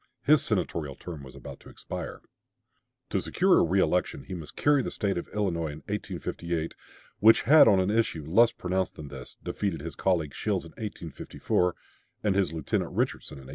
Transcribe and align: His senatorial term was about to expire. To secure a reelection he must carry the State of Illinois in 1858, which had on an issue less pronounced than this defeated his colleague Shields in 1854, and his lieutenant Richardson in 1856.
His 0.23 0.41
senatorial 0.41 0.95
term 0.95 1.21
was 1.21 1.35
about 1.35 1.59
to 1.59 1.69
expire. 1.69 2.23
To 3.11 3.21
secure 3.21 3.59
a 3.59 3.63
reelection 3.63 4.23
he 4.23 4.33
must 4.33 4.55
carry 4.55 4.81
the 4.81 4.89
State 4.89 5.15
of 5.15 5.27
Illinois 5.27 5.73
in 5.77 5.81
1858, 5.87 6.73
which 7.19 7.43
had 7.43 7.67
on 7.67 7.79
an 7.79 7.91
issue 7.91 8.25
less 8.25 8.51
pronounced 8.51 8.95
than 8.95 9.09
this 9.09 9.37
defeated 9.43 9.81
his 9.81 9.93
colleague 9.93 10.33
Shields 10.33 10.65
in 10.65 10.71
1854, 10.71 11.75
and 12.23 12.33
his 12.33 12.51
lieutenant 12.51 12.91
Richardson 12.93 13.35
in 13.37 13.41
1856. 13.43 13.49